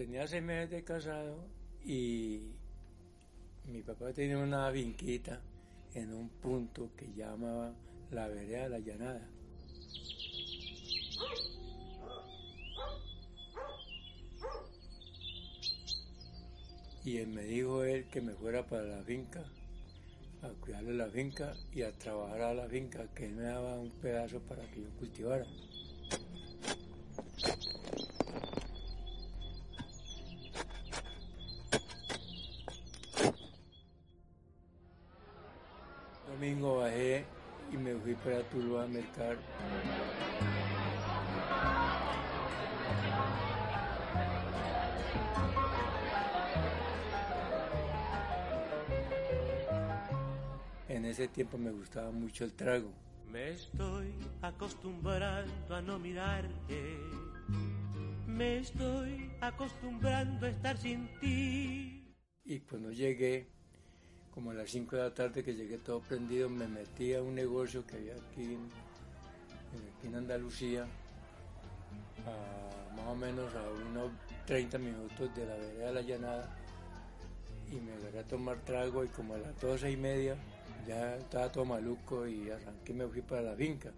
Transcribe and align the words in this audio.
Tenía 0.00 0.26
seis 0.26 0.42
meses 0.42 0.70
de 0.70 0.82
casado 0.82 1.36
y 1.84 2.52
mi 3.66 3.82
papá 3.82 4.14
tenía 4.14 4.38
una 4.38 4.70
vinquita 4.70 5.42
en 5.94 6.14
un 6.14 6.30
punto 6.30 6.88
que 6.96 7.12
llamaba 7.14 7.74
la 8.10 8.26
vereda 8.28 8.62
de 8.62 8.68
la 8.70 8.78
llanada. 8.78 9.28
Y 17.04 17.18
él 17.18 17.28
me 17.28 17.42
dijo 17.42 17.84
él 17.84 18.06
que 18.08 18.22
me 18.22 18.32
fuera 18.32 18.66
para 18.66 18.84
la 18.84 19.02
finca, 19.02 19.44
a 20.40 20.48
cuidarle 20.62 20.94
la 20.94 21.10
finca 21.10 21.52
y 21.74 21.82
a 21.82 21.92
trabajar 21.92 22.40
a 22.40 22.54
la 22.54 22.68
finca, 22.68 23.06
que 23.14 23.26
él 23.26 23.32
me 23.32 23.42
daba 23.42 23.78
un 23.78 23.90
pedazo 23.90 24.40
para 24.48 24.62
que 24.70 24.80
yo 24.80 24.88
cultivara. 24.98 25.44
Domingo 36.40 36.78
bajé 36.78 37.26
y 37.70 37.76
me 37.76 37.94
fui 37.96 38.14
para 38.14 38.42
Tuluá 38.44 38.84
a 38.84 38.86
mercar. 38.86 39.36
En 50.88 51.04
ese 51.04 51.28
tiempo 51.28 51.58
me 51.58 51.72
gustaba 51.72 52.10
mucho 52.10 52.44
el 52.44 52.54
trago. 52.54 52.90
Me 53.30 53.50
estoy 53.50 54.14
acostumbrando 54.40 55.76
a 55.76 55.82
no 55.82 55.98
mirarte. 55.98 56.96
Me 58.26 58.60
estoy 58.60 59.30
acostumbrando 59.42 60.46
a 60.46 60.48
estar 60.48 60.78
sin 60.78 61.06
ti. 61.20 62.16
Y 62.44 62.60
cuando 62.60 62.92
llegué, 62.92 63.46
como 64.40 64.52
a 64.52 64.54
las 64.54 64.70
5 64.70 64.96
de 64.96 65.02
la 65.02 65.12
tarde 65.12 65.44
que 65.44 65.54
llegué 65.54 65.76
todo 65.76 66.00
prendido, 66.00 66.48
me 66.48 66.66
metí 66.66 67.12
a 67.12 67.22
un 67.22 67.34
negocio 67.34 67.86
que 67.86 67.96
había 67.96 68.14
aquí 68.14 68.56
en, 70.02 70.14
Andalucía, 70.14 70.86
a 72.24 72.96
más 72.96 73.06
o 73.06 73.14
menos 73.14 73.54
a 73.54 73.62
unos 73.90 74.10
30 74.46 74.78
minutos 74.78 75.34
de 75.36 75.44
la 75.44 75.54
vereda 75.56 75.86
de 75.88 75.92
la 75.92 76.00
llanada, 76.00 76.56
y 77.70 77.76
me 77.80 77.92
agarré 77.92 78.20
a 78.20 78.26
tomar 78.26 78.58
trago 78.60 79.04
y 79.04 79.08
como 79.08 79.34
a 79.34 79.38
las 79.38 79.60
12 79.60 79.90
y 79.90 79.96
media 79.98 80.36
ya 80.88 81.16
estaba 81.16 81.52
todo 81.52 81.66
maluco 81.66 82.26
y 82.26 82.48
arranqué 82.48 82.92
y 82.92 82.94
me 82.94 83.06
fui 83.08 83.20
para 83.20 83.42
la 83.42 83.54
finca. 83.54 83.92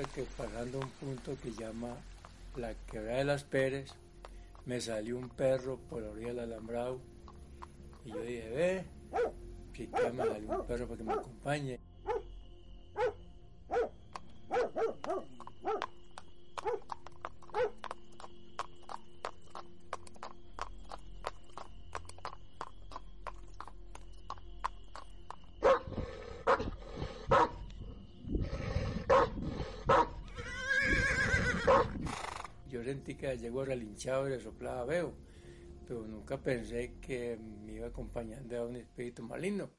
Que 0.00 0.24
pasando 0.24 0.78
un 0.78 0.88
punto 0.88 1.36
que 1.42 1.52
llama 1.52 1.94
la 2.56 2.72
quebrada 2.90 3.18
de 3.18 3.24
las 3.24 3.44
Pérez, 3.44 3.92
me 4.64 4.80
salió 4.80 5.18
un 5.18 5.28
perro 5.28 5.78
por 5.90 6.02
la 6.02 6.08
orilla 6.08 6.28
del 6.28 6.38
alambrado 6.40 7.00
y 8.06 8.10
yo 8.10 8.22
dije, 8.22 8.50
ve, 8.50 8.84
si 9.74 9.86
que 9.86 10.10
me 10.10 10.26
salió 10.26 10.50
un 10.58 10.66
perro 10.66 10.86
para 10.86 10.98
que 10.98 11.04
me 11.04 11.12
acompañe. 11.12 11.80
Que 32.90 33.38
llegó 33.38 33.64
relinchado 33.64 34.26
y 34.26 34.30
le 34.30 34.40
soplaba 34.40 34.84
veo, 34.84 35.14
pero 35.86 36.04
nunca 36.08 36.36
pensé 36.38 36.94
que 37.00 37.36
me 37.36 37.74
iba 37.74 37.86
acompañando 37.86 38.58
a 38.58 38.66
un 38.66 38.74
espíritu 38.74 39.22
maligno. 39.22 39.70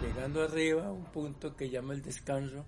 Llegando 0.00 0.42
arriba 0.44 0.90
un 0.90 1.04
punto 1.12 1.54
que 1.54 1.68
llama 1.68 1.92
el 1.92 2.00
descanso, 2.00 2.64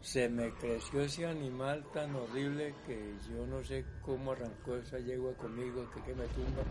se 0.00 0.28
me 0.28 0.52
creció 0.54 1.02
ese 1.02 1.24
animal 1.26 1.84
tan 1.92 2.16
horrible 2.16 2.74
que 2.84 3.14
yo 3.30 3.46
no 3.46 3.62
sé 3.62 3.84
cómo 4.02 4.32
arrancó 4.32 4.74
esa 4.74 4.98
yegua 4.98 5.34
conmigo, 5.34 5.88
que, 5.94 6.02
que 6.02 6.14
me 6.16 6.26
tumba. 6.26 6.62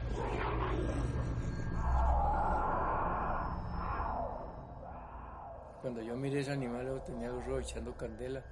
Cuando 5.82 6.02
yo 6.02 6.16
miré 6.18 6.42
ese 6.42 6.52
animal, 6.52 6.86
lo 6.86 7.02
tenía 7.02 7.30
los 7.30 7.48
ojos 7.48 7.64
echando 7.72 7.96
candela. 7.96 8.44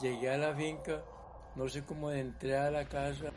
Llegué 0.00 0.30
a 0.30 0.36
la 0.36 0.54
finca, 0.54 1.02
no 1.54 1.68
sé 1.68 1.84
cómo 1.84 2.10
entré 2.10 2.56
a 2.58 2.70
la 2.70 2.84
casa. 2.84 3.30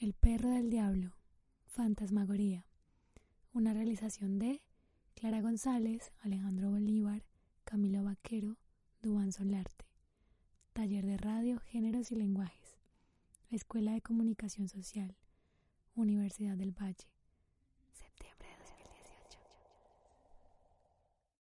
El 0.00 0.14
perro 0.14 0.50
del 0.50 0.70
diablo, 0.70 1.16
Fantasmagoría. 1.66 2.64
Una 3.52 3.74
realización 3.74 4.38
de 4.38 4.62
Clara 5.14 5.40
González, 5.40 6.12
Alejandro 6.20 6.70
Bolívar, 6.70 7.24
Camilo 7.64 8.04
Vaquero, 8.04 8.58
Dubán 9.02 9.32
Solarte. 9.32 9.86
Taller 10.72 11.04
de 11.04 11.16
Radio, 11.16 11.58
Géneros 11.58 12.12
y 12.12 12.14
Lenguajes. 12.14 12.78
Escuela 13.50 13.92
de 13.92 14.00
Comunicación 14.00 14.68
Social. 14.68 15.16
Universidad 15.96 16.56
del 16.56 16.70
Valle. 16.70 17.10